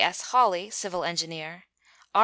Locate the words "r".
2.15-2.19